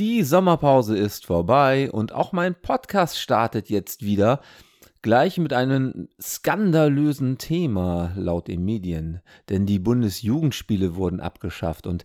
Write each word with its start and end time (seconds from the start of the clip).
Die 0.00 0.24
Sommerpause 0.24 0.98
ist 0.98 1.26
vorbei 1.26 1.88
und 1.88 2.12
auch 2.12 2.32
mein 2.32 2.56
Podcast 2.60 3.16
startet 3.16 3.70
jetzt 3.70 4.02
wieder. 4.02 4.40
Gleich 5.02 5.38
mit 5.38 5.52
einem 5.52 6.08
skandalösen 6.20 7.38
Thema 7.38 8.12
laut 8.16 8.48
den 8.48 8.64
Medien. 8.64 9.20
Denn 9.48 9.66
die 9.66 9.78
Bundesjugendspiele 9.78 10.96
wurden 10.96 11.20
abgeschafft 11.20 11.86
und 11.86 12.04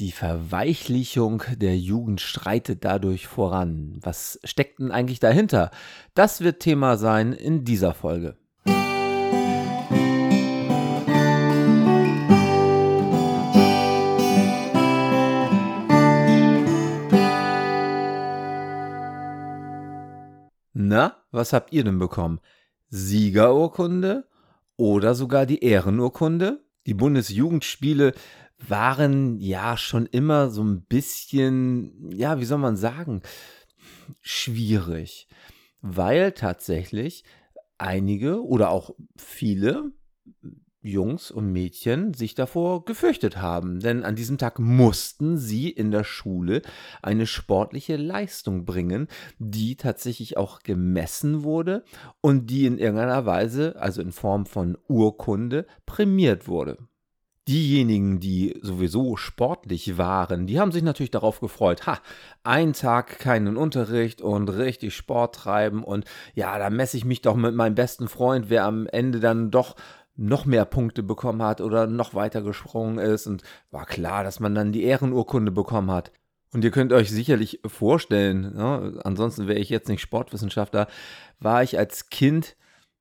die 0.00 0.10
Verweichlichung 0.10 1.44
der 1.54 1.78
Jugend 1.78 2.20
streitet 2.20 2.84
dadurch 2.84 3.28
voran. 3.28 4.00
Was 4.02 4.40
steckt 4.42 4.80
denn 4.80 4.90
eigentlich 4.90 5.20
dahinter? 5.20 5.70
Das 6.14 6.40
wird 6.40 6.58
Thema 6.58 6.96
sein 6.96 7.32
in 7.32 7.64
dieser 7.64 7.94
Folge. 7.94 8.36
Na, 20.88 21.16
was 21.32 21.52
habt 21.52 21.72
ihr 21.72 21.82
denn 21.82 21.98
bekommen? 21.98 22.38
Siegerurkunde 22.90 24.28
oder 24.76 25.16
sogar 25.16 25.44
die 25.44 25.64
Ehrenurkunde? 25.64 26.64
Die 26.86 26.94
Bundesjugendspiele 26.94 28.14
waren 28.58 29.40
ja 29.40 29.76
schon 29.76 30.06
immer 30.06 30.48
so 30.50 30.62
ein 30.62 30.82
bisschen, 30.82 32.12
ja, 32.12 32.38
wie 32.38 32.44
soll 32.44 32.58
man 32.58 32.76
sagen, 32.76 33.22
schwierig, 34.20 35.26
weil 35.80 36.30
tatsächlich 36.30 37.24
einige 37.78 38.44
oder 38.44 38.70
auch 38.70 38.94
viele 39.16 39.90
Jungs 40.86 41.30
und 41.30 41.52
Mädchen 41.52 42.14
sich 42.14 42.34
davor 42.34 42.84
gefürchtet 42.84 43.38
haben, 43.38 43.80
denn 43.80 44.04
an 44.04 44.16
diesem 44.16 44.38
Tag 44.38 44.58
mussten 44.58 45.36
sie 45.38 45.68
in 45.68 45.90
der 45.90 46.04
Schule 46.04 46.62
eine 47.02 47.26
sportliche 47.26 47.96
Leistung 47.96 48.64
bringen, 48.64 49.08
die 49.38 49.76
tatsächlich 49.76 50.36
auch 50.36 50.60
gemessen 50.62 51.42
wurde 51.42 51.84
und 52.20 52.50
die 52.50 52.66
in 52.66 52.78
irgendeiner 52.78 53.26
Weise, 53.26 53.76
also 53.78 54.00
in 54.00 54.12
Form 54.12 54.46
von 54.46 54.78
Urkunde, 54.88 55.66
prämiert 55.84 56.48
wurde. 56.48 56.78
Diejenigen, 57.48 58.18
die 58.18 58.58
sowieso 58.60 59.16
sportlich 59.16 59.96
waren, 59.96 60.48
die 60.48 60.58
haben 60.58 60.72
sich 60.72 60.82
natürlich 60.82 61.12
darauf 61.12 61.38
gefreut. 61.38 61.86
Ha, 61.86 62.00
ein 62.42 62.72
Tag 62.72 63.20
keinen 63.20 63.56
Unterricht 63.56 64.20
und 64.20 64.48
richtig 64.48 64.96
Sport 64.96 65.36
treiben 65.36 65.84
und 65.84 66.06
ja, 66.34 66.58
da 66.58 66.70
messe 66.70 66.96
ich 66.96 67.04
mich 67.04 67.22
doch 67.22 67.36
mit 67.36 67.54
meinem 67.54 67.76
besten 67.76 68.08
Freund, 68.08 68.50
wer 68.50 68.64
am 68.64 68.88
Ende 68.88 69.20
dann 69.20 69.52
doch 69.52 69.76
noch 70.16 70.46
mehr 70.46 70.64
Punkte 70.64 71.02
bekommen 71.02 71.42
hat 71.42 71.60
oder 71.60 71.86
noch 71.86 72.14
weiter 72.14 72.42
gesprungen 72.42 72.98
ist 72.98 73.26
und 73.26 73.42
war 73.70 73.86
klar, 73.86 74.24
dass 74.24 74.40
man 74.40 74.54
dann 74.54 74.72
die 74.72 74.84
Ehrenurkunde 74.84 75.52
bekommen 75.52 75.90
hat. 75.90 76.12
Und 76.52 76.64
ihr 76.64 76.70
könnt 76.70 76.92
euch 76.92 77.10
sicherlich 77.10 77.60
vorstellen, 77.66 78.54
ne, 78.54 79.00
ansonsten 79.04 79.46
wäre 79.46 79.58
ich 79.58 79.68
jetzt 79.68 79.88
nicht 79.88 80.00
Sportwissenschaftler, 80.00 80.86
war 81.38 81.62
ich 81.62 81.78
als 81.78 82.08
Kind 82.08 82.56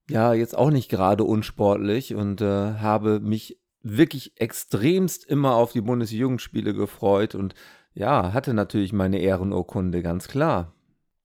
ja 0.09 0.33
jetzt 0.33 0.57
auch 0.57 0.71
nicht 0.71 0.89
gerade 0.89 1.23
unsportlich 1.23 2.15
und 2.15 2.41
äh, 2.41 2.73
habe 2.75 3.19
mich 3.19 3.59
wirklich 3.81 4.39
extremst 4.41 5.25
immer 5.25 5.55
auf 5.55 5.71
die 5.71 5.81
Bundesjugendspiele 5.81 6.73
gefreut 6.73 7.35
und 7.35 7.55
ja, 7.93 8.33
hatte 8.33 8.53
natürlich 8.53 8.91
meine 8.91 9.19
Ehrenurkunde, 9.19 10.01
ganz 10.01 10.27
klar. 10.27 10.74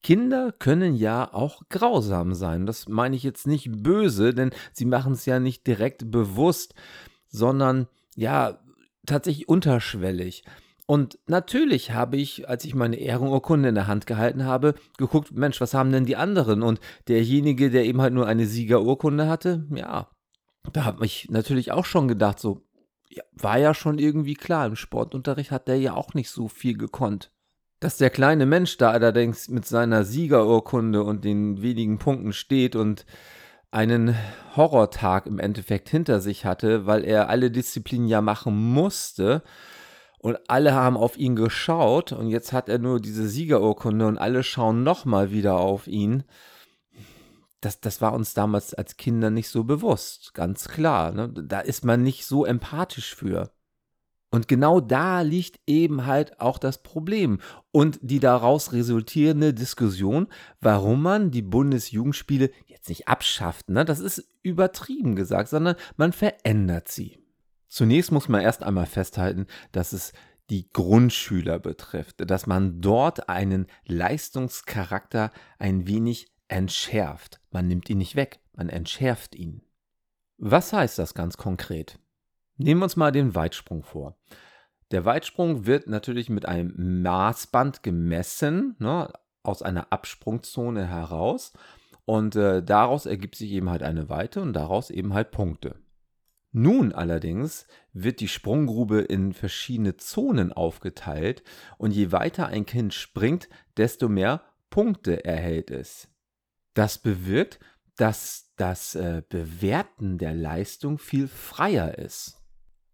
Kinder 0.03 0.53
können 0.53 0.95
ja 0.95 1.33
auch 1.33 1.63
grausam 1.69 2.35
sein. 2.35 2.67
Das 2.67 2.89
meine 2.89 3.17
ich 3.17 3.23
jetzt 3.23 3.47
nicht 3.47 3.83
böse, 3.83 4.35
denn 4.35 4.51
sie 4.73 4.87
machen 4.87 5.13
es 5.13 5.27
ja 5.27 5.41
nicht 5.41 5.67
direkt 5.67 6.11
bewusst, 6.11 6.75
sondern 7.29 7.87
ja, 8.17 8.59
tatsächlich 9.07 9.49
unterschwellig. 9.49 10.45
Und 10.87 11.21
natürlich 11.27 11.93
habe 11.93 12.17
ich, 12.17 12.49
als 12.49 12.65
ich 12.65 12.75
meine 12.75 12.97
Ehrenurkunde 12.97 13.69
in 13.69 13.77
der 13.77 13.87
Hand 13.87 14.09
gehalten 14.09 14.45
habe, 14.45 14.75
geguckt, 14.99 15.31
Mensch, 15.31 15.61
was 15.61 15.73
haben 15.73 15.93
denn 15.93 16.05
die 16.05 16.17
anderen? 16.17 16.63
Und 16.63 16.81
derjenige, 17.07 17.71
der 17.71 17.85
eben 17.85 18.01
halt 18.01 18.13
nur 18.13 18.27
eine 18.27 18.47
Siegerurkunde 18.47 19.29
hatte, 19.29 19.67
ja, 19.73 20.09
da 20.73 20.85
habe 20.85 21.07
ich 21.07 21.29
natürlich 21.31 21.71
auch 21.71 21.85
schon 21.85 22.09
gedacht, 22.09 22.41
so, 22.41 22.63
ja, 23.09 23.23
war 23.33 23.59
ja 23.59 23.73
schon 23.73 24.01
irgendwie 24.01 24.35
klar, 24.35 24.67
im 24.67 24.75
Sportunterricht 24.75 25.53
hat 25.53 25.69
der 25.69 25.79
ja 25.79 25.95
auch 25.95 26.15
nicht 26.15 26.31
so 26.31 26.49
viel 26.49 26.77
gekonnt. 26.77 27.31
Dass 27.81 27.97
der 27.97 28.11
kleine 28.11 28.47
Mensch 28.47 28.77
da 28.77 28.91
allerdings 28.91 29.49
mit 29.49 29.67
seiner 29.67 30.05
Siegerurkunde 30.05 31.03
und 31.03 31.25
den 31.25 31.63
wenigen 31.63 31.99
Punkten 31.99 32.33
steht 32.33 32.77
und 32.77 33.07
einen 33.71 34.15
Horrortag 34.55 35.27
im 35.27 35.39
Endeffekt 35.39 35.89
hinter 35.89 36.21
sich 36.21 36.45
hatte, 36.45 36.87
weil 36.87 37.05
er 37.05 37.29
alle 37.29 37.51
Disziplinen 37.51 38.07
ja 38.07 38.21
machen 38.21 38.55
musste 38.55 39.43
und 40.19 40.39
alle 40.49 40.75
haben 40.75 40.97
auf 40.97 41.17
ihn 41.17 41.37
geschaut 41.37 42.13
und 42.13 42.29
jetzt 42.29 42.53
hat 42.53 42.69
er 42.69 42.79
nur 42.79 43.01
diese 43.01 43.29
Siegerurkunde 43.29 44.07
und 44.07 44.19
alle 44.19 44.43
schauen 44.43 44.83
nochmal 44.83 45.31
wieder 45.31 45.55
auf 45.59 45.87
ihn 45.87 46.25
das, 47.61 47.81
das 47.81 48.01
war 48.01 48.13
uns 48.15 48.35
damals 48.35 48.75
als 48.75 48.97
Kinder 48.97 49.31
nicht 49.31 49.49
so 49.49 49.65
bewusst, 49.65 50.35
ganz 50.35 50.69
klar. 50.69 51.13
Ne? 51.13 51.29
Da 51.29 51.61
ist 51.61 51.85
man 51.85 52.03
nicht 52.03 52.27
so 52.27 52.45
empathisch 52.45 53.15
für. 53.15 53.51
Und 54.31 54.47
genau 54.47 54.81
da 54.81 55.23
liegt 55.23 55.61
eben 55.67 56.07
halt 56.07 56.41
auch 56.41 56.59
das 56.59 56.83
Problem 56.83 57.41
und 57.73 57.99
die 58.01 58.21
daraus 58.21 58.73
resultierende 58.73 59.53
Diskussion, 59.53 60.29
warum 60.61 61.03
man 61.03 61.33
die 61.33 61.43
Bundesjugendspiele 61.43 62.51
jetzt 62.67 62.89
nicht 62.89 63.09
abschafft. 63.09 63.69
Ne? 63.71 63.85
Das 63.85 63.99
ist 63.99 64.25
übertrieben 64.43 65.17
gesagt, 65.17 65.49
sondern 65.49 65.75
man 65.97 66.13
verändert 66.13 66.89
sie. 66.89 67.19
Zunächst 67.67 68.13
muss 68.13 68.29
man 68.29 68.41
erst 68.41 68.63
einmal 68.63 68.87
festhalten, 68.87 69.47
dass 69.73 69.93
es 69.93 70.13
die 70.49 70.69
Grundschüler 70.73 71.59
betrifft, 71.59 72.29
dass 72.29 72.47
man 72.47 72.81
dort 72.81 73.29
einen 73.29 73.67
Leistungscharakter 73.87 75.31
ein 75.59 75.87
wenig 75.87 76.33
entschärft. 76.49 77.41
Man 77.51 77.69
nimmt 77.69 77.89
ihn 77.89 77.99
nicht 77.99 78.17
weg, 78.17 78.41
man 78.53 78.69
entschärft 78.69 79.35
ihn. 79.37 79.63
Was 80.39 80.73
heißt 80.73 80.99
das 80.99 81.15
ganz 81.15 81.37
konkret? 81.37 81.99
Nehmen 82.63 82.81
wir 82.81 82.85
uns 82.85 82.97
mal 82.97 83.11
den 83.11 83.35
Weitsprung 83.35 83.83
vor. 83.83 84.19
Der 84.91 85.07
Weitsprung 85.07 85.65
wird 85.65 85.87
natürlich 85.87 86.29
mit 86.29 86.47
einem 86.47 87.01
Maßband 87.03 87.83
gemessen, 87.83 88.77
ne, 88.79 89.11
aus 89.43 89.63
einer 89.63 89.91
Absprungzone 89.93 90.87
heraus. 90.87 91.55
Und 92.05 92.37
äh, 92.37 92.63
daraus 92.63 93.07
ergibt 93.07 93.37
sich 93.37 93.53
eben 93.53 93.71
halt 93.71 93.83
eine 93.83 94.11
Weite 94.11 94.43
und 94.43 94.53
daraus 94.53 94.91
eben 94.91 95.15
halt 95.15 95.31
Punkte. 95.31 95.77
Nun 96.53 96.93
allerdings 96.93 97.67
wird 97.95 98.21
die 98.21 98.29
Sprunggrube 98.29 99.01
in 99.01 99.33
verschiedene 99.33 99.97
Zonen 99.97 100.53
aufgeteilt 100.53 101.43
und 101.79 101.93
je 101.93 102.13
weiter 102.13 102.49
ein 102.49 102.67
Kind 102.67 102.93
springt, 102.93 103.49
desto 103.79 104.09
mehr 104.09 104.43
Punkte 104.69 105.25
erhält 105.25 105.71
es. 105.71 106.09
Das 106.75 106.99
bewirkt, 106.99 107.59
dass 107.97 108.53
das 108.57 108.97
äh, 108.97 109.23
Bewerten 109.27 110.19
der 110.19 110.35
Leistung 110.35 110.99
viel 110.99 111.29
freier 111.29 111.97
ist. 111.97 112.40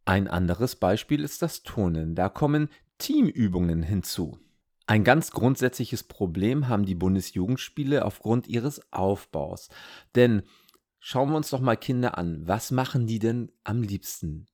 Ein 0.07 0.29
anderes 0.29 0.77
Beispiel 0.77 1.23
ist 1.25 1.43
das 1.43 1.65
Turnen. 1.65 2.15
Da 2.15 2.29
kommen 2.29 2.69
Teamübungen 2.99 3.83
hinzu. 3.83 4.39
Ein 4.87 5.03
ganz 5.03 5.33
grundsätzliches 5.33 6.05
Problem 6.05 6.69
haben 6.69 6.87
die 6.87 6.95
Bundesjugendspiele 6.95 8.05
aufgrund 8.05 8.47
ihres 8.47 8.93
Aufbaus. 8.93 9.69
Denn 10.15 10.45
schauen 11.01 11.31
wir 11.31 11.37
uns 11.37 11.51
doch 11.51 11.61
mal 11.61 11.77
Kinder 11.77 12.17
an. 12.17 12.47
Was 12.47 12.71
machen 12.71 13.09
die 13.09 13.19
denn 13.19 13.51
am 13.65 13.83
liebsten? 13.83 14.47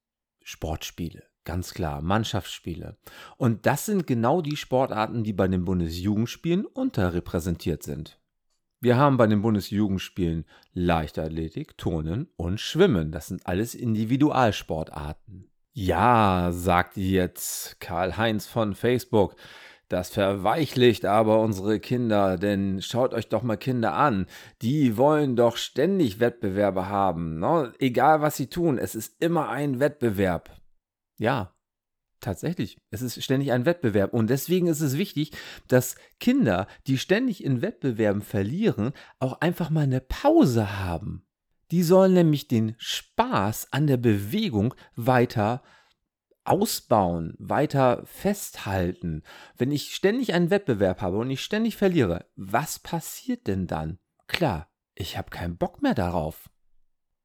Sportspiele, 0.43 1.23
ganz 1.45 1.75
klar, 1.75 2.01
Mannschaftsspiele. 2.01 2.97
Und 3.37 3.67
das 3.67 3.85
sind 3.85 4.07
genau 4.07 4.41
die 4.41 4.57
Sportarten, 4.57 5.23
die 5.23 5.35
bei 5.35 5.49
den 5.49 5.67
Bundesjugendspielen 5.67 6.65
unterrepräsentiert 6.65 7.83
sind. 7.83 8.22
Wir 8.83 8.97
haben 8.97 9.17
bei 9.17 9.29
den 9.29 9.43
Bundesjugendspielen 9.43 10.45
Leichtathletik, 10.75 11.79
Turnen 11.79 12.27
und 12.37 12.59
Schwimmen. 12.59 13.13
Das 13.13 13.29
sind 13.29 13.47
alles 13.47 13.77
Individualsportarten. 13.77 15.49
Ja, 15.73 16.51
sagt 16.51 16.97
jetzt 16.97 17.79
Karl-Heinz 17.79 18.49
von 18.49 18.75
Facebook. 18.75 19.37
Das 19.89 20.11
verweichlicht 20.11 21.05
aber 21.05 21.39
unsere 21.39 21.79
Kinder, 21.79 22.37
denn 22.37 22.83
schaut 22.83 23.15
euch 23.15 23.29
doch 23.29 23.45
mal 23.45 23.57
Kinder 23.57 23.95
an. 23.95 24.27
Die 24.63 24.97
wollen 24.97 25.37
doch 25.37 25.59
ständig 25.59 26.19
Wettbewerbe 26.19 26.89
haben. 26.89 27.39
Ne? 27.39 27.73
Egal 27.79 28.21
was 28.21 28.37
sie 28.37 28.49
tun, 28.49 28.79
es 28.79 28.97
ist 28.97 29.23
immer 29.23 29.49
ein 29.49 29.79
Wettbewerb. 29.79 30.51
Ja, 31.21 31.52
Tatsächlich, 32.23 32.79
es 32.91 33.03
ist 33.03 33.21
ständig 33.21 33.51
ein 33.51 33.67
Wettbewerb 33.67 34.15
und 34.15 34.31
deswegen 34.31 34.69
ist 34.69 34.81
es 34.81 34.97
wichtig, 34.97 35.33
dass 35.67 35.97
Kinder, 36.21 36.69
die 36.87 36.97
ständig 36.97 37.43
in 37.43 37.63
Wettbewerben 37.63 38.23
verlieren, 38.23 38.93
auch 39.19 39.41
einfach 39.41 39.71
mal 39.71 39.81
eine 39.81 40.01
Pause 40.01 40.79
haben. 40.79 41.27
Die 41.73 41.83
sollen 41.83 42.15
nämlich 42.15 42.47
den 42.47 42.77
Spaß 42.79 43.73
an 43.73 43.89
der 43.89 43.97
Bewegung 43.97 44.73
weiter 44.95 45.65
ausbauen, 46.45 47.35
weiter 47.39 48.05
festhalten. 48.05 49.25
Wenn 49.57 49.73
ich 49.73 49.93
ständig 49.93 50.33
einen 50.33 50.51
Wettbewerb 50.51 51.01
habe 51.01 51.19
und 51.19 51.29
ich 51.29 51.43
ständig 51.43 51.77
verliere, 51.77 52.27
was 52.37 52.79
passiert 52.79 53.49
denn 53.49 53.67
dann? 53.67 53.99
Klar, 54.29 54.69
ich 54.95 55.19
habe 55.19 55.31
keinen 55.31 55.57
Bock 55.57 55.83
mehr 55.83 55.95
darauf. 55.95 56.52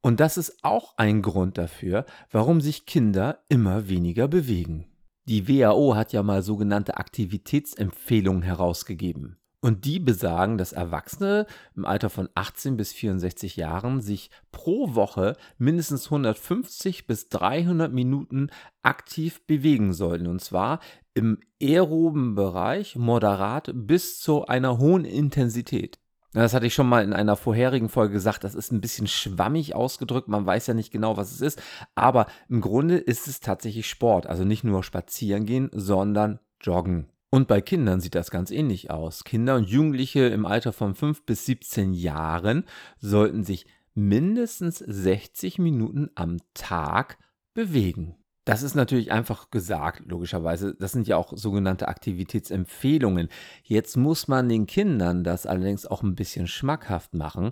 Und 0.01 0.19
das 0.19 0.37
ist 0.37 0.63
auch 0.63 0.93
ein 0.97 1.21
Grund 1.21 1.57
dafür, 1.57 2.05
warum 2.31 2.61
sich 2.61 2.85
Kinder 2.85 3.39
immer 3.49 3.89
weniger 3.89 4.27
bewegen. 4.27 4.85
Die 5.27 5.47
WHO 5.47 5.95
hat 5.95 6.13
ja 6.13 6.23
mal 6.23 6.41
sogenannte 6.41 6.97
Aktivitätsempfehlungen 6.97 8.43
herausgegeben. 8.43 9.37
Und 9.59 9.85
die 9.85 9.99
besagen, 9.99 10.57
dass 10.57 10.71
Erwachsene 10.71 11.47
im 11.75 11.83
Alter 11.83 12.09
von 12.09 12.29
18 12.35 12.77
bis 12.77 12.93
64 12.93 13.55
Jahren 13.57 14.01
sich 14.01 14.29
pro 14.51 14.93
Woche 14.93 15.35
mindestens 15.57 16.05
150 16.05 17.07
bis 17.07 17.27
300 17.29 17.91
Minuten 17.91 18.49
aktiv 18.83 19.45
bewegen 19.47 19.93
sollten. 19.93 20.27
Und 20.27 20.41
zwar 20.41 20.79
im 21.15 21.39
aeroben 21.61 22.35
Bereich 22.35 22.95
moderat 22.95 23.71
bis 23.73 24.21
zu 24.21 24.45
einer 24.45 24.77
hohen 24.77 25.05
Intensität. 25.05 25.99
Das 26.37 26.53
hatte 26.53 26.67
ich 26.67 26.73
schon 26.73 26.87
mal 26.87 27.03
in 27.03 27.13
einer 27.13 27.35
vorherigen 27.35 27.89
Folge 27.89 28.13
gesagt. 28.13 28.43
Das 28.43 28.53
ist 28.53 28.71
ein 28.71 28.81
bisschen 28.81 29.07
schwammig 29.07 29.73
ausgedrückt. 29.73 30.27
Man 30.27 30.45
weiß 30.45 30.67
ja 30.67 30.73
nicht 30.73 30.91
genau, 30.91 31.17
was 31.17 31.31
es 31.31 31.41
ist. 31.41 31.61
Aber 31.95 32.27
im 32.47 32.61
Grunde 32.61 32.97
ist 32.97 33.27
es 33.27 33.39
tatsächlich 33.39 33.89
Sport. 33.89 34.27
Also 34.27 34.43
nicht 34.43 34.63
nur 34.63 34.83
spazieren 34.83 35.45
gehen, 35.45 35.69
sondern 35.73 36.39
joggen. 36.61 37.09
Und 37.29 37.47
bei 37.47 37.59
Kindern 37.61 38.01
sieht 38.01 38.15
das 38.15 38.31
ganz 38.31 38.51
ähnlich 38.51 38.91
aus. 38.91 39.23
Kinder 39.23 39.55
und 39.55 39.67
Jugendliche 39.67 40.27
im 40.27 40.45
Alter 40.45 40.73
von 40.73 40.95
5 40.95 41.25
bis 41.25 41.45
17 41.45 41.93
Jahren 41.93 42.65
sollten 42.99 43.43
sich 43.43 43.65
mindestens 43.95 44.77
60 44.77 45.59
Minuten 45.59 46.11
am 46.15 46.37
Tag 46.53 47.17
bewegen. 47.53 48.15
Das 48.47 48.63
ist 48.63 48.75
natürlich 48.75 49.11
einfach 49.11 49.51
gesagt, 49.51 50.03
logischerweise. 50.05 50.73
Das 50.73 50.93
sind 50.93 51.05
ja 51.05 51.17
auch 51.17 51.33
sogenannte 51.35 51.89
Aktivitätsempfehlungen. 51.89 53.27
Jetzt 53.61 53.97
muss 53.97 54.29
man 54.29 54.47
den 54.47 54.67
Kindern 54.67 55.25
das 55.25 55.45
allerdings 55.45 55.85
auch 55.85 56.01
ein 56.01 56.15
bisschen 56.15 56.47
schmackhaft 56.47 57.13
machen. 57.13 57.51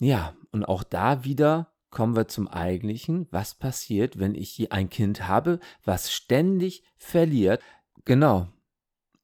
Ja, 0.00 0.34
und 0.50 0.64
auch 0.64 0.82
da 0.82 1.22
wieder 1.22 1.72
kommen 1.90 2.16
wir 2.16 2.26
zum 2.26 2.48
eigentlichen. 2.48 3.28
Was 3.30 3.54
passiert, 3.54 4.18
wenn 4.18 4.34
ich 4.34 4.72
ein 4.72 4.90
Kind 4.90 5.28
habe, 5.28 5.60
was 5.84 6.12
ständig 6.12 6.82
verliert? 6.96 7.62
Genau, 8.04 8.48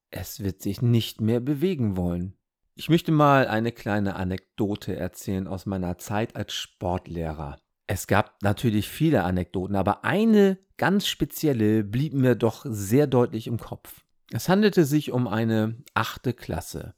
es 0.09 0.41
wird 0.41 0.61
sich 0.61 0.81
nicht 0.81 1.19
mehr 1.19 1.41
bewegen 1.41 1.97
wollen. 1.97 2.37
Ich 2.75 2.87
möchte 2.87 3.11
mal 3.11 3.49
eine 3.49 3.73
kleine 3.73 4.15
Anekdote 4.15 4.95
erzählen 4.95 5.49
aus 5.49 5.65
meiner 5.65 5.97
Zeit 5.97 6.37
als 6.37 6.53
Sportlehrer. 6.53 7.59
Es 7.87 8.07
gab 8.07 8.41
natürlich 8.41 8.87
viele 8.87 9.25
Anekdoten, 9.25 9.75
aber 9.75 10.05
eine 10.05 10.57
ganz 10.83 11.07
spezielle 11.07 11.81
blieb 11.81 12.13
mir 12.13 12.35
doch 12.35 12.65
sehr 12.67 13.07
deutlich 13.07 13.47
im 13.47 13.57
Kopf. 13.57 14.03
Es 14.31 14.49
handelte 14.49 14.83
sich 14.83 15.13
um 15.13 15.29
eine 15.29 15.77
achte 15.93 16.33
Klasse, 16.33 16.93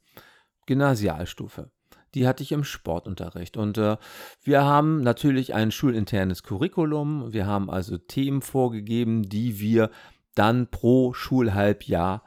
Gymnasialstufe. 0.66 1.70
Die 2.12 2.26
hatte 2.26 2.42
ich 2.42 2.50
im 2.50 2.64
Sportunterricht. 2.64 3.56
Und 3.56 3.78
äh, 3.78 3.96
wir 4.42 4.64
haben 4.64 5.02
natürlich 5.02 5.54
ein 5.54 5.70
schulinternes 5.70 6.42
Curriculum. 6.42 7.32
Wir 7.32 7.46
haben 7.46 7.70
also 7.70 7.96
Themen 7.96 8.42
vorgegeben, 8.42 9.22
die 9.22 9.60
wir 9.60 9.92
dann 10.34 10.68
pro 10.68 11.12
Schulhalbjahr 11.12 12.24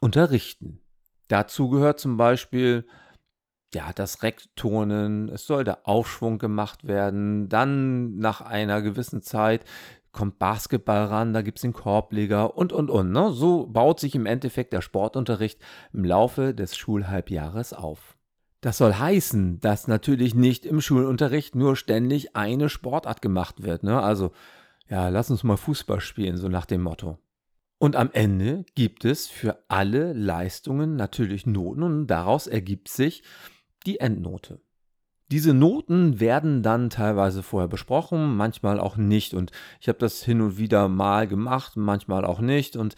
unterrichten. 0.00 0.82
Dazu 1.26 1.68
gehört 1.68 1.98
zum 1.98 2.16
Beispiel 2.16 2.86
ja, 3.74 3.92
das 3.92 4.22
Reckturnen, 4.22 5.30
es 5.30 5.46
soll 5.46 5.64
der 5.64 5.88
Aufschwung 5.88 6.38
gemacht 6.38 6.86
werden, 6.86 7.48
dann 7.48 8.16
nach 8.18 8.40
einer 8.40 8.82
gewissen 8.82 9.20
Zeit 9.20 9.64
kommt 10.16 10.38
Basketball 10.38 11.04
ran, 11.04 11.32
da 11.32 11.42
gibt 11.42 11.58
es 11.58 11.62
den 11.62 11.74
Korbleger 11.74 12.56
und, 12.56 12.72
und, 12.72 12.90
und. 12.90 13.12
Ne? 13.12 13.30
So 13.32 13.66
baut 13.66 14.00
sich 14.00 14.14
im 14.14 14.26
Endeffekt 14.26 14.72
der 14.72 14.80
Sportunterricht 14.80 15.60
im 15.92 16.04
Laufe 16.04 16.54
des 16.54 16.76
Schulhalbjahres 16.76 17.72
auf. 17.72 18.16
Das 18.62 18.78
soll 18.78 18.94
heißen, 18.94 19.60
dass 19.60 19.86
natürlich 19.86 20.34
nicht 20.34 20.66
im 20.66 20.80
Schulunterricht 20.80 21.54
nur 21.54 21.76
ständig 21.76 22.34
eine 22.34 22.68
Sportart 22.68 23.22
gemacht 23.22 23.62
wird. 23.62 23.82
Ne? 23.82 24.02
Also, 24.02 24.32
ja, 24.88 25.08
lass 25.08 25.30
uns 25.30 25.44
mal 25.44 25.56
Fußball 25.56 26.00
spielen, 26.00 26.36
so 26.36 26.48
nach 26.48 26.66
dem 26.66 26.82
Motto. 26.82 27.18
Und 27.78 27.94
am 27.94 28.10
Ende 28.12 28.64
gibt 28.74 29.04
es 29.04 29.28
für 29.28 29.62
alle 29.68 30.14
Leistungen 30.14 30.96
natürlich 30.96 31.46
Noten 31.46 31.82
und 31.82 32.06
daraus 32.06 32.46
ergibt 32.46 32.88
sich 32.88 33.22
die 33.84 34.00
Endnote. 34.00 34.60
Diese 35.32 35.54
Noten 35.54 36.20
werden 36.20 36.62
dann 36.62 36.88
teilweise 36.88 37.42
vorher 37.42 37.68
besprochen, 37.68 38.36
manchmal 38.36 38.78
auch 38.78 38.96
nicht. 38.96 39.34
Und 39.34 39.50
ich 39.80 39.88
habe 39.88 39.98
das 39.98 40.22
hin 40.22 40.40
und 40.40 40.56
wieder 40.56 40.88
mal 40.88 41.26
gemacht, 41.26 41.76
manchmal 41.76 42.24
auch 42.24 42.40
nicht. 42.40 42.76
Und 42.76 42.94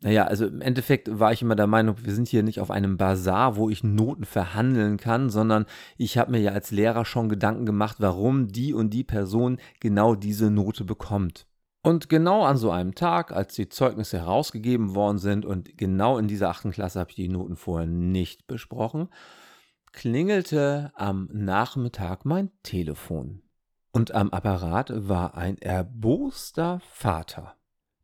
naja, 0.00 0.24
also 0.24 0.46
im 0.46 0.60
Endeffekt 0.60 1.18
war 1.18 1.32
ich 1.32 1.42
immer 1.42 1.56
der 1.56 1.66
Meinung, 1.66 1.96
wir 2.02 2.14
sind 2.14 2.28
hier 2.28 2.42
nicht 2.42 2.60
auf 2.60 2.70
einem 2.70 2.96
Bazar, 2.96 3.56
wo 3.56 3.68
ich 3.68 3.82
Noten 3.82 4.24
verhandeln 4.24 4.96
kann, 4.96 5.30
sondern 5.30 5.66
ich 5.96 6.18
habe 6.18 6.32
mir 6.32 6.40
ja 6.40 6.52
als 6.52 6.70
Lehrer 6.70 7.04
schon 7.04 7.28
Gedanken 7.28 7.66
gemacht, 7.66 7.96
warum 7.98 8.48
die 8.48 8.72
und 8.74 8.90
die 8.90 9.04
Person 9.04 9.58
genau 9.80 10.14
diese 10.14 10.50
Note 10.50 10.84
bekommt. 10.84 11.46
Und 11.82 12.08
genau 12.08 12.44
an 12.44 12.56
so 12.56 12.70
einem 12.70 12.94
Tag, 12.94 13.32
als 13.32 13.54
die 13.54 13.68
Zeugnisse 13.68 14.18
herausgegeben 14.18 14.94
worden 14.94 15.18
sind 15.18 15.44
und 15.44 15.78
genau 15.78 16.18
in 16.18 16.28
dieser 16.28 16.48
achten 16.48 16.70
Klasse 16.70 17.00
habe 17.00 17.10
ich 17.10 17.16
die 17.16 17.28
Noten 17.28 17.56
vorher 17.56 17.86
nicht 17.86 18.46
besprochen, 18.46 19.08
klingelte 19.92 20.92
am 20.94 21.28
Nachmittag 21.32 22.24
mein 22.24 22.50
Telefon. 22.62 23.42
Und 23.92 24.12
am 24.12 24.30
Apparat 24.30 24.92
war 25.08 25.36
ein 25.36 25.58
erboster 25.58 26.80
Vater. 26.90 27.54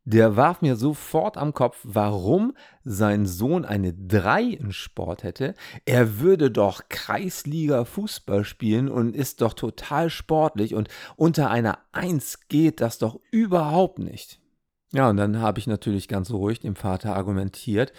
Der 0.07 0.35
warf 0.35 0.61
mir 0.61 0.75
sofort 0.75 1.35
am 1.35 1.53
Kopf, 1.53 1.79
warum 1.83 2.55
sein 2.83 3.25
Sohn 3.25 3.65
eine 3.65 3.91
3 3.91 4.43
in 4.43 4.71
Sport 4.71 5.23
hätte. 5.23 5.55
Er 5.85 6.19
würde 6.19 6.51
doch 6.51 6.83
Kreisliga 6.89 7.85
Fußball 7.85 8.43
spielen 8.45 8.89
und 8.89 9.15
ist 9.15 9.41
doch 9.41 9.53
total 9.53 10.11
sportlich 10.11 10.75
und 10.75 10.89
unter 11.15 11.49
einer 11.49 11.79
1 11.91 12.47
geht 12.49 12.81
das 12.81 12.99
doch 12.99 13.19
überhaupt 13.31 13.97
nicht. 13.97 14.39
Ja, 14.93 15.09
und 15.09 15.17
dann 15.17 15.41
habe 15.41 15.57
ich 15.57 15.65
natürlich 15.65 16.07
ganz 16.07 16.29
ruhig 16.29 16.59
dem 16.59 16.75
Vater 16.75 17.15
argumentiert, 17.15 17.91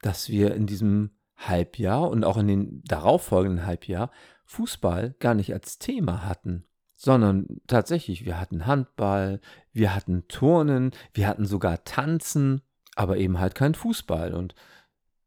dass 0.00 0.28
wir 0.28 0.54
in 0.54 0.66
diesem 0.66 1.10
Halbjahr 1.48 2.10
und 2.10 2.24
auch 2.24 2.36
in 2.36 2.48
den 2.48 2.82
darauffolgenden 2.84 3.66
Halbjahr 3.66 4.10
Fußball 4.44 5.14
gar 5.18 5.34
nicht 5.34 5.52
als 5.52 5.78
Thema 5.78 6.24
hatten, 6.24 6.64
sondern 6.94 7.60
tatsächlich, 7.66 8.24
wir 8.24 8.38
hatten 8.38 8.66
Handball, 8.66 9.40
wir 9.72 9.94
hatten 9.94 10.28
Turnen, 10.28 10.92
wir 11.14 11.26
hatten 11.26 11.46
sogar 11.46 11.84
Tanzen, 11.84 12.62
aber 12.94 13.16
eben 13.16 13.40
halt 13.40 13.54
kein 13.54 13.74
Fußball. 13.74 14.34
Und 14.34 14.54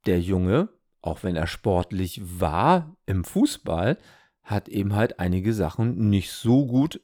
der 0.06 0.22
Junge, 0.22 0.70
auch 1.02 1.24
wenn 1.24 1.36
er 1.36 1.48
sportlich 1.48 2.22
war 2.40 2.96
im 3.06 3.24
Fußball, 3.24 3.98
hat 4.44 4.70
eben 4.70 4.96
halt 4.96 5.20
einige 5.20 5.54
Sachen 5.54 6.10
nicht 6.10 6.32
so 6.32 6.68
gut 6.68 7.02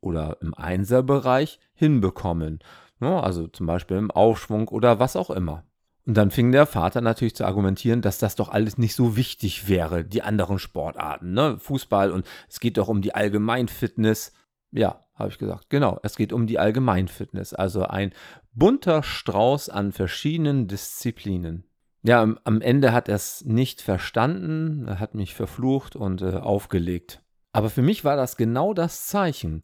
oder 0.00 0.38
im 0.40 0.54
Einserbereich 0.54 1.60
hinbekommen. 1.72 2.58
Ne, 2.98 3.22
also 3.22 3.46
zum 3.46 3.66
Beispiel 3.66 3.96
im 3.96 4.10
Aufschwung 4.10 4.68
oder 4.68 4.98
was 4.98 5.16
auch 5.16 5.30
immer. 5.30 5.64
Und 6.10 6.16
dann 6.16 6.32
fing 6.32 6.50
der 6.50 6.66
Vater 6.66 7.02
natürlich 7.02 7.36
zu 7.36 7.44
argumentieren, 7.44 8.02
dass 8.02 8.18
das 8.18 8.34
doch 8.34 8.48
alles 8.48 8.78
nicht 8.78 8.96
so 8.96 9.16
wichtig 9.16 9.68
wäre, 9.68 10.04
die 10.04 10.22
anderen 10.22 10.58
Sportarten, 10.58 11.34
ne? 11.34 11.56
Fußball 11.60 12.10
und 12.10 12.26
es 12.48 12.58
geht 12.58 12.78
doch 12.78 12.88
um 12.88 13.00
die 13.00 13.14
Allgemeinfitness. 13.14 14.32
Ja, 14.72 15.04
habe 15.14 15.28
ich 15.28 15.38
gesagt, 15.38 15.70
genau, 15.70 16.00
es 16.02 16.16
geht 16.16 16.32
um 16.32 16.48
die 16.48 16.58
Allgemeinfitness, 16.58 17.54
also 17.54 17.84
ein 17.84 18.12
bunter 18.52 19.04
Strauß 19.04 19.68
an 19.68 19.92
verschiedenen 19.92 20.66
Disziplinen. 20.66 21.62
Ja, 22.02 22.22
am, 22.42 22.60
Ende 22.60 22.92
hat 22.92 23.08
er 23.08 23.14
es 23.14 23.44
nicht 23.44 23.80
verstanden, 23.80 24.88
er 24.88 24.98
hat 24.98 25.14
mich 25.14 25.36
verflucht 25.36 25.94
und 25.94 26.22
äh, 26.22 26.34
aufgelegt. 26.34 27.22
Aber 27.52 27.70
für 27.70 27.82
mich 27.82 28.04
war 28.04 28.16
das 28.16 28.36
genau 28.36 28.74
das 28.74 29.06
Zeichen. 29.06 29.62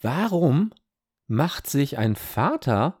Warum 0.00 0.72
macht 1.28 1.68
sich 1.68 1.98
ein 1.98 2.16
Vater 2.16 2.98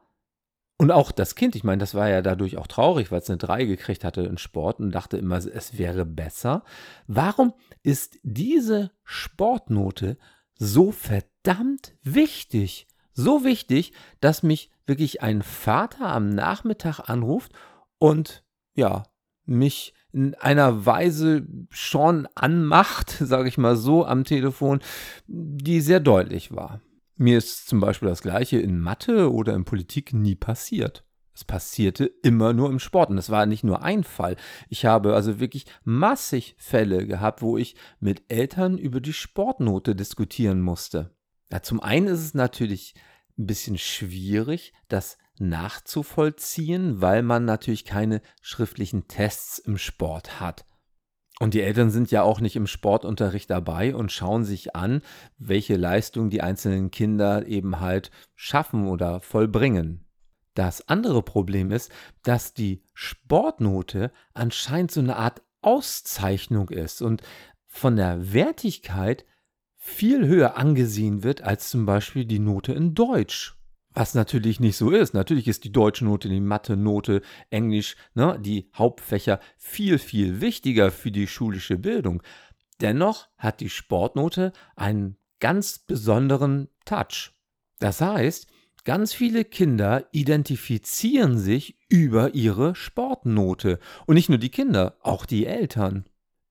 und 0.78 0.90
auch 0.90 1.10
das 1.10 1.34
Kind, 1.34 1.56
ich 1.56 1.64
meine, 1.64 1.80
das 1.80 1.94
war 1.94 2.08
ja 2.08 2.20
dadurch 2.20 2.58
auch 2.58 2.66
traurig, 2.66 3.10
weil 3.10 3.20
es 3.20 3.30
eine 3.30 3.38
3 3.38 3.64
gekriegt 3.64 4.04
hatte 4.04 4.22
in 4.22 4.36
Sport 4.36 4.78
und 4.78 4.90
dachte 4.92 5.16
immer, 5.16 5.36
es 5.36 5.78
wäre 5.78 6.04
besser. 6.04 6.64
Warum 7.06 7.54
ist 7.82 8.18
diese 8.22 8.90
Sportnote 9.02 10.18
so 10.54 10.92
verdammt 10.92 11.94
wichtig? 12.02 12.86
So 13.14 13.44
wichtig, 13.44 13.94
dass 14.20 14.42
mich 14.42 14.70
wirklich 14.86 15.22
ein 15.22 15.40
Vater 15.40 16.08
am 16.08 16.28
Nachmittag 16.28 17.08
anruft 17.08 17.52
und 17.98 18.44
ja, 18.74 19.04
mich 19.46 19.94
in 20.12 20.34
einer 20.34 20.84
Weise 20.84 21.46
schon 21.70 22.28
anmacht, 22.34 23.10
sage 23.20 23.48
ich 23.48 23.56
mal 23.56 23.76
so, 23.76 24.04
am 24.04 24.24
Telefon, 24.24 24.80
die 25.26 25.80
sehr 25.80 26.00
deutlich 26.00 26.54
war. 26.54 26.82
Mir 27.16 27.38
ist 27.38 27.66
zum 27.66 27.80
Beispiel 27.80 28.08
das 28.08 28.20
Gleiche 28.20 28.58
in 28.58 28.78
Mathe 28.78 29.32
oder 29.32 29.54
in 29.54 29.64
Politik 29.64 30.12
nie 30.12 30.34
passiert. 30.34 31.04
Es 31.32 31.44
passierte 31.44 32.06
immer 32.22 32.52
nur 32.52 32.70
im 32.70 32.78
Sport. 32.78 33.10
Und 33.10 33.18
es 33.18 33.30
war 33.30 33.46
nicht 33.46 33.64
nur 33.64 33.82
ein 33.82 34.04
Fall. 34.04 34.36
Ich 34.68 34.86
habe 34.86 35.14
also 35.14 35.40
wirklich 35.40 35.66
massig 35.84 36.56
Fälle 36.58 37.06
gehabt, 37.06 37.42
wo 37.42 37.58
ich 37.58 37.76
mit 38.00 38.30
Eltern 38.30 38.78
über 38.78 39.00
die 39.00 39.12
Sportnote 39.12 39.94
diskutieren 39.94 40.60
musste. 40.60 41.14
Ja, 41.50 41.62
zum 41.62 41.80
einen 41.80 42.06
ist 42.06 42.20
es 42.20 42.34
natürlich 42.34 42.94
ein 43.38 43.46
bisschen 43.46 43.78
schwierig, 43.78 44.72
das 44.88 45.18
nachzuvollziehen, 45.38 47.00
weil 47.00 47.22
man 47.22 47.44
natürlich 47.44 47.84
keine 47.84 48.22
schriftlichen 48.40 49.08
Tests 49.08 49.58
im 49.58 49.76
Sport 49.78 50.40
hat. 50.40 50.64
Und 51.38 51.52
die 51.52 51.60
Eltern 51.60 51.90
sind 51.90 52.10
ja 52.10 52.22
auch 52.22 52.40
nicht 52.40 52.56
im 52.56 52.66
Sportunterricht 52.66 53.50
dabei 53.50 53.94
und 53.94 54.10
schauen 54.10 54.44
sich 54.44 54.74
an, 54.74 55.02
welche 55.36 55.76
Leistung 55.76 56.30
die 56.30 56.40
einzelnen 56.40 56.90
Kinder 56.90 57.46
eben 57.46 57.80
halt 57.80 58.10
schaffen 58.34 58.88
oder 58.88 59.20
vollbringen. 59.20 60.06
Das 60.54 60.88
andere 60.88 61.22
Problem 61.22 61.70
ist, 61.70 61.92
dass 62.22 62.54
die 62.54 62.82
Sportnote 62.94 64.10
anscheinend 64.32 64.90
so 64.90 65.00
eine 65.00 65.16
Art 65.16 65.42
Auszeichnung 65.60 66.70
ist 66.70 67.02
und 67.02 67.22
von 67.66 67.96
der 67.96 68.32
Wertigkeit 68.32 69.26
viel 69.76 70.26
höher 70.26 70.56
angesehen 70.56 71.22
wird 71.22 71.42
als 71.42 71.68
zum 71.68 71.84
Beispiel 71.84 72.24
die 72.24 72.38
Note 72.38 72.72
in 72.72 72.94
Deutsch. 72.94 73.55
Was 73.96 74.12
natürlich 74.12 74.60
nicht 74.60 74.76
so 74.76 74.90
ist. 74.90 75.14
Natürlich 75.14 75.48
ist 75.48 75.64
die 75.64 75.72
deutsche 75.72 76.04
Note, 76.04 76.28
die 76.28 76.38
Mathe-Note, 76.38 77.22
Englisch, 77.48 77.96
ne, 78.12 78.38
die 78.38 78.68
Hauptfächer 78.74 79.40
viel, 79.56 79.98
viel 79.98 80.42
wichtiger 80.42 80.90
für 80.90 81.10
die 81.10 81.26
schulische 81.26 81.78
Bildung. 81.78 82.22
Dennoch 82.82 83.28
hat 83.38 83.60
die 83.60 83.70
Sportnote 83.70 84.52
einen 84.76 85.16
ganz 85.40 85.78
besonderen 85.78 86.68
Touch. 86.84 87.32
Das 87.78 88.02
heißt, 88.02 88.48
ganz 88.84 89.14
viele 89.14 89.46
Kinder 89.46 90.06
identifizieren 90.12 91.38
sich 91.38 91.78
über 91.88 92.34
ihre 92.34 92.74
Sportnote. 92.74 93.78
Und 94.04 94.16
nicht 94.16 94.28
nur 94.28 94.36
die 94.36 94.50
Kinder, 94.50 94.98
auch 95.00 95.24
die 95.24 95.46
Eltern. 95.46 96.04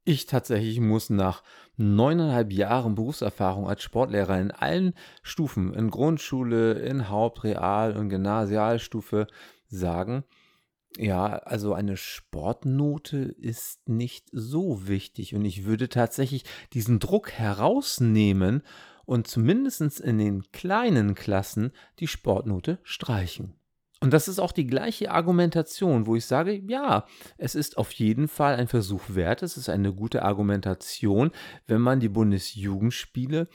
Ich 0.03 0.25
tatsächlich 0.25 0.79
muss 0.79 1.11
nach 1.11 1.43
neuneinhalb 1.77 2.51
Jahren 2.51 2.95
Berufserfahrung 2.95 3.67
als 3.67 3.83
Sportlehrer 3.83 4.39
in 4.39 4.51
allen 4.51 4.93
Stufen, 5.21 5.73
in 5.73 5.89
Grundschule, 5.89 6.73
in 6.73 7.09
Haupt-, 7.09 7.43
Real- 7.43 7.97
und 7.97 8.09
Gymnasialstufe 8.09 9.27
sagen, 9.67 10.23
ja, 10.97 11.25
also 11.25 11.73
eine 11.73 11.97
Sportnote 11.97 13.17
ist 13.17 13.89
nicht 13.89 14.29
so 14.31 14.87
wichtig 14.87 15.35
und 15.35 15.43
ich 15.43 15.65
würde 15.65 15.89
tatsächlich 15.89 16.45
diesen 16.73 16.99
Druck 16.99 17.31
herausnehmen 17.31 18.63
und 19.05 19.27
zumindest 19.27 19.99
in 19.99 20.17
den 20.17 20.43
kleinen 20.51 21.15
Klassen 21.15 21.71
die 21.99 22.07
Sportnote 22.07 22.79
streichen. 22.83 23.55
Und 24.05 24.11
das 24.13 24.27
ist 24.27 24.37
auch 24.37 24.51
die 24.51 24.67
gleiche 24.67 25.09
Argumentation, 25.09 26.05
wo 26.05 26.15
ich 26.15 26.27
sage, 26.27 26.61
ja, 26.67 27.07
es 27.39 27.55
ist 27.55 27.79
auf 27.79 27.91
jeden 27.93 28.27
Fall 28.27 28.53
ein 28.53 28.67
Versuch 28.67 29.01
wert, 29.07 29.41
es 29.41 29.57
ist 29.57 29.67
eine 29.67 29.95
gute 29.95 30.21
Argumentation, 30.21 31.31
wenn 31.65 31.81
man 31.81 31.99
die 31.99 32.09
Bundesjugendspiele 32.09 33.47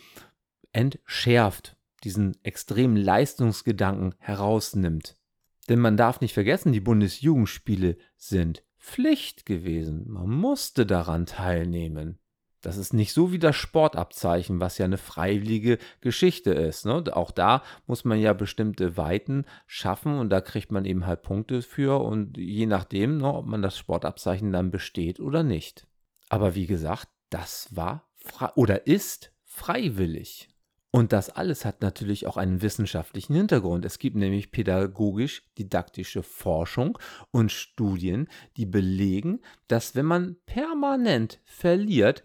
entschärft, 0.73 1.77
diesen 2.03 2.37
extremen 2.43 2.97
Leistungsgedanken 2.97 4.17
herausnimmt. 4.19 5.21
Denn 5.69 5.79
man 5.79 5.97
darf 5.97 6.21
nicht 6.21 6.35
vergessen, 6.35 6.73
die 6.73 6.81
Bundesjugendspiele 6.81 7.97
sind 8.17 8.65
Pflicht 8.77 9.47
gewesen. 9.47 10.11
Man 10.11 10.31
musste 10.31 10.85
daran 10.85 11.27
teilnehmen. 11.27 12.19
Das 12.61 12.77
ist 12.77 12.93
nicht 12.93 13.13
so 13.13 13.33
wie 13.33 13.39
das 13.39 13.57
Sportabzeichen, 13.57 14.61
was 14.61 14.79
ja 14.79 14.85
eine 14.85 14.99
freiwillige 14.99 15.79
Geschichte 16.01 16.51
ist. 16.51 16.85
Ne? 16.85 17.05
Auch 17.13 17.31
da 17.31 17.63
muss 17.87 18.05
man 18.05 18.19
ja 18.19 18.33
bestimmte 18.33 18.97
Weiten 18.97 19.45
schaffen 19.67 20.19
und 20.19 20.31
da 20.31 20.41
kriegt 20.41 20.71
man 20.71 20.85
eben 20.85 21.07
halt 21.07 21.23
Punkte 21.23 21.63
für 21.63 22.01
und 22.03 22.37
je 22.37 22.67
nachdem, 22.67 23.19
ne, 23.19 23.33
ob 23.33 23.47
man 23.47 23.63
das 23.63 23.79
Sportabzeichen 23.79 24.53
dann 24.53 24.71
besteht 24.71 25.21
oder 25.21 25.43
nicht. 25.43 25.87
Aber 26.29 26.55
wie 26.55 26.67
gesagt, 26.67 27.09
das 27.31 27.69
war 27.75 28.07
oder 28.55 28.87
ist 28.87 29.33
freiwillig. 29.45 30.49
Und 30.93 31.13
das 31.13 31.31
alles 31.31 31.65
hat 31.65 31.83
natürlich 31.83 32.27
auch 32.27 32.37
einen 32.37 32.63
wissenschaftlichen 32.63 33.35
Hintergrund. 33.37 33.85
Es 33.85 34.01
gibt 34.01 34.17
nämlich 34.17 34.51
pädagogisch-didaktische 34.51 36.25
Forschung 36.25 36.99
und 37.31 37.53
Studien, 37.53 38.29
die 38.57 38.67
belegen, 38.67 39.41
dass 39.69 39.95
wenn 39.95 40.07
man 40.07 40.37
permanent 40.47 41.39
verliert, 41.45 42.25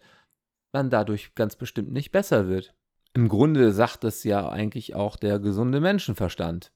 man 0.75 0.89
dadurch 0.89 1.35
ganz 1.35 1.55
bestimmt 1.55 1.93
nicht 1.93 2.11
besser 2.11 2.49
wird. 2.49 2.75
Im 3.13 3.29
Grunde 3.29 3.71
sagt 3.71 4.03
es 4.03 4.25
ja 4.25 4.49
eigentlich 4.49 4.93
auch 4.93 5.15
der 5.15 5.39
gesunde 5.39 5.79
Menschenverstand. 5.79 6.73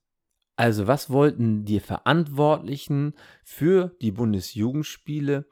Also 0.55 0.87
was 0.87 1.09
wollten 1.09 1.65
die 1.65 1.81
Verantwortlichen 1.81 3.13
für 3.43 3.95
die 4.01 4.11
Bundesjugendspiele 4.11 5.45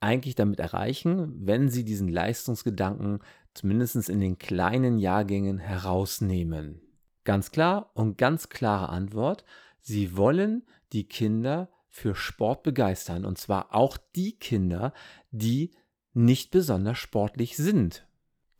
eigentlich 0.00 0.34
damit 0.34 0.58
erreichen, 0.58 1.46
wenn 1.46 1.68
sie 1.68 1.84
diesen 1.84 2.08
Leistungsgedanken 2.08 3.20
zumindest 3.54 4.08
in 4.08 4.20
den 4.20 4.38
kleinen 4.38 4.98
Jahrgängen 4.98 5.58
herausnehmen? 5.58 6.80
Ganz 7.22 7.52
klar 7.52 7.92
und 7.94 8.18
ganz 8.18 8.48
klare 8.48 8.88
Antwort, 8.88 9.44
sie 9.80 10.16
wollen 10.16 10.66
die 10.92 11.06
Kinder 11.06 11.70
für 11.88 12.16
Sport 12.16 12.64
begeistern 12.64 13.24
und 13.24 13.38
zwar 13.38 13.72
auch 13.74 13.96
die 14.16 14.38
Kinder, 14.38 14.92
die 15.30 15.70
nicht 16.12 16.50
besonders 16.50 16.98
sportlich 16.98 17.56
sind. 17.56 18.06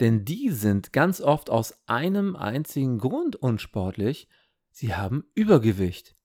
Denn 0.00 0.24
die 0.24 0.50
sind 0.50 0.92
ganz 0.92 1.20
oft 1.20 1.50
aus 1.50 1.74
einem 1.86 2.36
einzigen 2.36 2.98
Grund 2.98 3.36
unsportlich, 3.36 4.28
sie 4.70 4.94
haben 4.94 5.24
Übergewicht. 5.34 6.16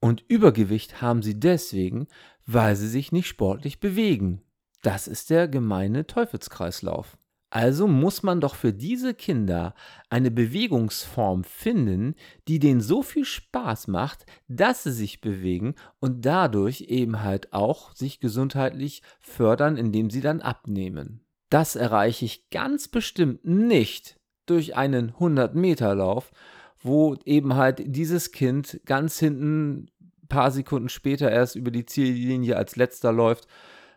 Und 0.00 0.24
Übergewicht 0.28 1.02
haben 1.02 1.22
sie 1.22 1.38
deswegen, 1.38 2.08
weil 2.46 2.74
sie 2.74 2.88
sich 2.88 3.12
nicht 3.12 3.28
sportlich 3.28 3.78
bewegen. 3.80 4.42
Das 4.82 5.06
ist 5.06 5.30
der 5.30 5.46
gemeine 5.46 6.06
Teufelskreislauf. 6.06 7.18
Also 7.50 7.88
muss 7.88 8.22
man 8.22 8.40
doch 8.40 8.54
für 8.54 8.72
diese 8.72 9.12
Kinder 9.12 9.74
eine 10.08 10.30
Bewegungsform 10.30 11.42
finden, 11.42 12.14
die 12.46 12.60
denen 12.60 12.80
so 12.80 13.02
viel 13.02 13.24
Spaß 13.24 13.88
macht, 13.88 14.24
dass 14.46 14.84
sie 14.84 14.92
sich 14.92 15.20
bewegen 15.20 15.74
und 15.98 16.24
dadurch 16.24 16.82
eben 16.82 17.22
halt 17.22 17.52
auch 17.52 17.92
sich 17.94 18.20
gesundheitlich 18.20 19.02
fördern, 19.18 19.76
indem 19.76 20.10
sie 20.10 20.20
dann 20.20 20.40
abnehmen. 20.40 21.24
Das 21.50 21.74
erreiche 21.74 22.24
ich 22.24 22.50
ganz 22.50 22.86
bestimmt 22.86 23.44
nicht 23.44 24.20
durch 24.46 24.76
einen 24.76 25.10
100-Meter-Lauf, 25.14 26.30
wo 26.80 27.16
eben 27.24 27.56
halt 27.56 27.82
dieses 27.84 28.30
Kind 28.30 28.80
ganz 28.86 29.18
hinten 29.18 29.88
ein 30.22 30.28
paar 30.28 30.52
Sekunden 30.52 30.88
später 30.88 31.30
erst 31.30 31.56
über 31.56 31.72
die 31.72 31.84
Ziellinie 31.84 32.56
als 32.56 32.76
letzter 32.76 33.12
läuft 33.12 33.48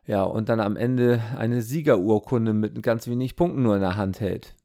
ja, 0.05 0.23
und 0.23 0.49
dann 0.49 0.59
am 0.59 0.75
Ende 0.75 1.21
eine 1.37 1.61
Siegerurkunde 1.61 2.53
mit 2.53 2.81
ganz 2.83 3.07
wenig 3.07 3.35
Punkten 3.35 3.63
nur 3.63 3.75
in 3.75 3.81
der 3.81 3.95
Hand 3.95 4.19
hält. 4.19 4.55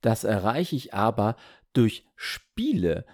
Das 0.00 0.24
erreiche 0.24 0.76
ich 0.76 0.92
aber 0.92 1.36
durch 1.72 2.06
Spiele, 2.14 3.06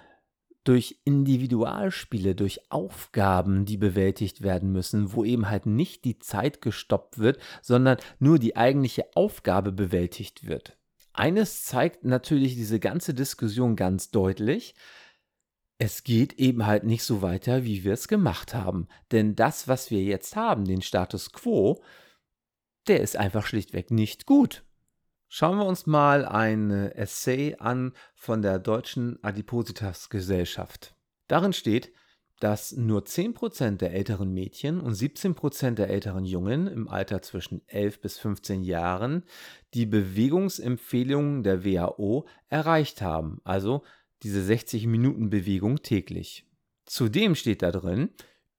durch 0.65 1.01
Individualspiele, 1.05 2.35
durch 2.35 2.71
Aufgaben, 2.71 3.65
die 3.65 3.77
bewältigt 3.77 4.43
werden 4.43 4.73
müssen, 4.73 5.15
wo 5.15 5.25
eben 5.25 5.49
halt 5.49 5.67
nicht 5.67 6.05
die 6.05 6.19
Zeit 6.19 6.61
gestoppt 6.61 7.19
wird, 7.19 7.39
sondern 7.63 7.99
nur 8.19 8.39
die 8.39 8.57
eigentliche 8.57 9.07
Aufgabe 9.15 9.73
bewältigt 9.73 10.47
wird. 10.47 10.77
Eines 11.13 11.65
zeigt 11.65 12.05
natürlich 12.05 12.55
diese 12.55 12.81
ganze 12.81 13.15
Diskussion 13.15 13.77
ganz 13.77 14.11
deutlich, 14.11 14.75
es 15.81 16.05
geht 16.05 16.35
eben 16.35 16.67
halt 16.67 16.85
nicht 16.85 17.03
so 17.05 17.23
weiter, 17.23 17.65
wie 17.65 17.85
wir 17.85 17.95
es 17.95 18.07
gemacht 18.07 18.53
haben. 18.53 18.87
Denn 19.13 19.35
das, 19.35 19.67
was 19.67 19.91
wir 19.91 20.03
jetzt 20.03 20.37
haben, 20.37 20.67
den 20.67 20.83
Status 20.83 21.33
quo, 21.33 21.83
der 22.87 23.01
ist 23.01 23.17
einfach 23.17 23.47
schlichtweg 23.47 23.91
nicht 23.91 24.27
gut. 24.27 24.63
Schauen 25.27 25.57
wir 25.57 25.65
uns 25.65 25.87
mal 25.87 26.27
ein 26.27 26.71
Essay 26.71 27.57
an 27.59 27.95
von 28.15 28.43
der 28.43 28.59
Deutschen 28.59 29.25
Adipositas-Gesellschaft. 29.25 30.95
Darin 31.29 31.55
steht, 31.55 31.93
dass 32.41 32.73
nur 32.73 33.03
10% 33.03 33.79
der 33.79 33.95
älteren 33.95 34.35
Mädchen 34.35 34.81
und 34.81 34.93
17% 34.93 35.77
der 35.77 35.89
älteren 35.89 36.27
Jungen 36.27 36.67
im 36.67 36.89
Alter 36.89 37.23
zwischen 37.23 37.67
11 37.69 38.03
bis 38.03 38.19
15 38.19 38.65
Jahren 38.65 39.25
die 39.73 39.87
Bewegungsempfehlungen 39.87 41.43
der 41.43 41.65
WHO 41.65 42.27
erreicht 42.51 43.01
haben, 43.01 43.41
also 43.45 43.83
diese 44.23 44.43
60 44.43 44.87
Minuten 44.87 45.31
Bewegung 45.31 45.83
täglich. 45.83 46.47
Zudem 46.87 47.35
steht 47.35 47.63
da 47.63 47.71
drin, 47.71 48.11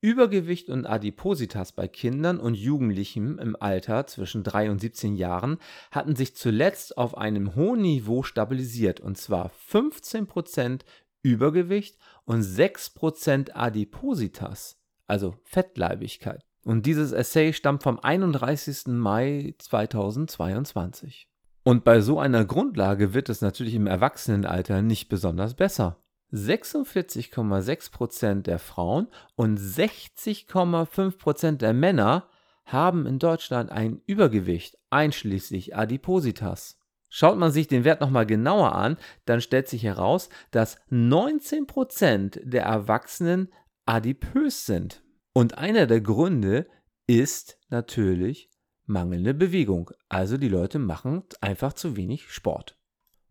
Übergewicht 0.02 0.70
und 0.70 0.88
Adipositas 0.88 1.74
bei 1.74 1.88
Kindern 1.88 2.40
und 2.40 2.56
Jugendlichen 2.56 3.38
im 3.38 3.56
Alter 3.60 4.08
zwischen 4.08 4.44
3 4.44 4.72
und 4.72 4.80
17 4.80 5.16
Jahren 5.16 5.60
hatten 5.92 6.16
sich 6.16 6.36
zuletzt 6.36 6.98
auf 6.98 7.16
einem 7.16 7.56
hohen 7.56 7.82
Niveau 7.82 8.24
stabilisiert, 8.24 9.00
und 9.00 9.20
zwar 9.20 9.52
15% 9.70 10.82
Übergewicht 11.22 12.00
und 12.26 12.42
6% 12.42 13.52
Adipositas, 13.54 14.82
also 15.06 15.36
Fettleibigkeit. 15.44 16.42
Und 16.64 16.88
dieses 16.88 17.12
Essay 17.12 17.54
stammt 17.54 17.84
vom 17.84 18.00
31. 18.00 18.88
Mai 18.88 19.54
2022. 19.60 21.31
Und 21.64 21.84
bei 21.84 22.02
so 22.02 22.20
einer 22.20 22.44
Grundlage 22.46 23.14
wird 23.14 23.30
es 23.30 23.42
natürlich 23.42 23.76
im 23.76 23.86
Erwachsenenalter 23.88 24.82
nicht 24.82 25.10
besonders 25.10 25.54
besser. 25.54 25.98
46,6% 26.34 28.44
der 28.44 28.58
Frauen 28.58 29.08
und 29.36 29.60
60,5% 29.60 31.58
der 31.58 31.74
Männer 31.74 32.30
haben 32.66 33.06
in 33.06 33.20
Deutschland 33.20 33.70
ein 33.70 34.02
Übergewicht, 34.06 34.78
einschließlich 34.90 35.76
Adipositas. 35.76 36.80
Schaut 37.10 37.38
man 37.38 37.52
sich 37.52 37.68
den 37.68 37.84
Wert 37.84 38.00
nochmal 38.00 38.26
genauer 38.26 38.74
an, 38.74 38.96
dann 39.26 39.42
stellt 39.42 39.68
sich 39.68 39.84
heraus, 39.84 40.30
dass 40.52 40.78
19% 40.90 42.40
der 42.46 42.64
Erwachsenen 42.64 43.52
adipös 43.86 44.66
sind. 44.66 45.04
Und 45.34 45.58
einer 45.58 45.88
der 45.88 46.00
Gründe 46.00 46.68
ist 47.08 47.58
natürlich 47.70 48.51
mangelnde 48.86 49.34
Bewegung. 49.34 49.92
Also 50.10 50.38
die 50.38 50.50
Leute 50.50 50.80
machen 50.80 51.24
einfach 51.40 51.74
zu 51.74 51.96
wenig 51.96 52.30
Sport. 52.32 52.78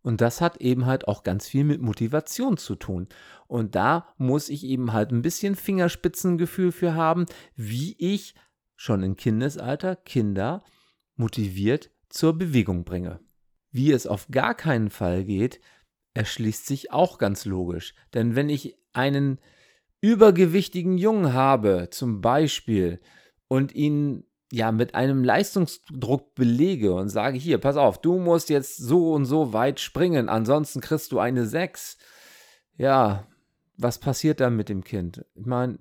Und 0.02 0.20
das 0.20 0.40
hat 0.40 0.58
eben 0.58 0.86
halt 0.86 1.08
auch 1.08 1.22
ganz 1.22 1.46
viel 1.46 1.64
mit 1.64 1.82
Motivation 1.82 2.56
zu 2.56 2.74
tun. 2.74 3.08
Und 3.46 3.74
da 3.74 4.14
muss 4.16 4.48
ich 4.48 4.64
eben 4.64 4.92
halt 4.92 5.10
ein 5.10 5.22
bisschen 5.22 5.56
Fingerspitzengefühl 5.56 6.72
für 6.72 6.94
haben, 6.94 7.26
wie 7.54 7.96
ich 7.98 8.34
schon 8.76 9.02
im 9.02 9.16
Kindesalter 9.16 9.96
Kinder 9.96 10.64
motiviert 11.16 11.90
zur 12.08 12.32
Bewegung 12.32 12.84
bringe. 12.84 13.20
Wie 13.70 13.92
es 13.92 14.06
auf 14.06 14.28
gar 14.30 14.54
keinen 14.54 14.88
Fall 14.88 15.24
geht, 15.24 15.60
erschließt 16.14 16.66
sich 16.66 16.92
auch 16.92 17.18
ganz 17.18 17.44
logisch. 17.44 17.94
Denn 18.14 18.34
wenn 18.34 18.48
ich 18.48 18.78
einen 18.92 19.38
übergewichtigen 20.00 20.96
Jungen 20.96 21.34
habe, 21.34 21.88
zum 21.90 22.20
Beispiel, 22.20 23.00
und 23.48 23.74
ihn 23.74 24.24
ja 24.52 24.72
mit 24.72 24.94
einem 24.94 25.24
Leistungsdruck 25.24 26.34
belege 26.34 26.92
und 26.94 27.08
sage, 27.08 27.38
hier, 27.38 27.58
pass 27.58 27.76
auf, 27.76 28.00
du 28.00 28.18
musst 28.18 28.50
jetzt 28.50 28.76
so 28.76 29.12
und 29.12 29.24
so 29.24 29.52
weit 29.52 29.80
springen, 29.80 30.28
ansonsten 30.28 30.80
kriegst 30.80 31.12
du 31.12 31.18
eine 31.18 31.46
6. 31.46 31.98
Ja, 32.76 33.26
was 33.76 33.98
passiert 33.98 34.40
dann 34.40 34.56
mit 34.56 34.68
dem 34.68 34.84
Kind? 34.84 35.24
Ich 35.34 35.46
meine, 35.46 35.78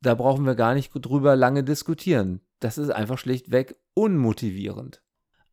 da 0.00 0.14
brauchen 0.14 0.46
wir 0.46 0.54
gar 0.54 0.74
nicht 0.74 0.92
drüber 0.92 1.36
lange 1.36 1.64
diskutieren. 1.64 2.40
Das 2.60 2.78
ist 2.78 2.90
einfach 2.90 3.18
schlichtweg 3.18 3.76
unmotivierend. 3.94 5.02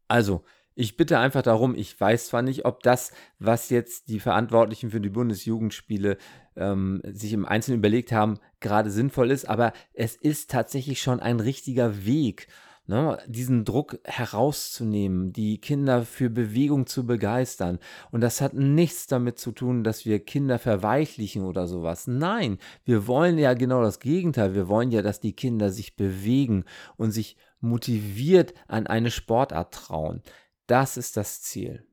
Also, 0.08 0.44
ich 0.76 0.98
bitte 0.98 1.20
einfach 1.20 1.42
darum, 1.42 1.76
ich 1.76 2.00
weiß 2.00 2.28
zwar 2.28 2.42
nicht, 2.42 2.66
ob 2.66 2.84
das, 2.84 3.12
was 3.40 3.70
jetzt 3.70 4.10
die 4.10 4.20
Verantwortlichen 4.20 4.92
für 4.92 5.02
die 5.02 5.10
Bundesjugendspiele 5.10 6.18
ähm, 6.56 7.02
sich 7.06 7.34
im 7.34 7.46
Einzelnen 7.46 7.80
überlegt 7.80 8.12
haben, 8.12 8.40
gerade 8.60 8.92
sinnvoll 8.92 9.32
ist, 9.32 9.46
aber 9.50 9.74
es 9.94 10.16
ist 10.16 10.52
tatsächlich 10.52 11.02
schon 11.02 11.20
ein 11.20 11.40
richtiger 11.40 12.06
Weg, 12.06 12.48
ne, 12.88 13.18
diesen 13.28 13.66
Druck 13.66 14.00
herauszunehmen, 14.04 15.34
die 15.34 15.60
Kinder 15.60 16.04
für 16.04 16.30
Bewegung 16.30 16.86
zu 16.86 17.06
begeistern. 17.06 17.80
Und 18.12 18.22
das 18.22 18.42
hat 18.42 18.54
nichts 18.54 19.08
damit 19.08 19.40
zu 19.40 19.52
tun, 19.52 19.84
dass 19.84 20.06
wir 20.06 20.20
Kinder 20.20 20.60
verweichlichen 20.60 21.44
oder 21.44 21.68
sowas. 21.68 22.08
Nein, 22.08 22.58
wir 22.86 23.08
wollen 23.08 23.38
ja 23.38 23.54
genau 23.54 23.82
das 23.82 24.00
Gegenteil. 24.00 24.56
Wir 24.56 24.68
wollen 24.68 24.92
ja, 24.92 25.02
dass 25.02 25.20
die 25.20 25.34
Kinder 25.34 25.70
sich 25.70 25.96
bewegen 25.96 26.66
und 26.98 27.12
sich 27.12 27.38
motiviert 27.62 28.54
an 28.68 28.88
eine 28.88 29.10
Sportart 29.10 29.74
trauen. 29.74 30.22
Das 30.68 30.98
ist 30.98 31.18
das 31.18 31.42
Ziel. 31.42 31.86